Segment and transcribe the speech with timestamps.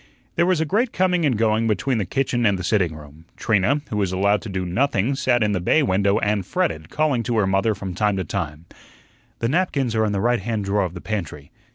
[0.35, 3.25] There was a great coming and going between the kitchen and the sitting room.
[3.37, 7.21] Trina, who was allowed to do nothing, sat in the bay window and fretted, calling
[7.21, 8.65] to her mother from time to time:
[9.41, 11.51] "The napkins are in the right hand drawer of the pantry."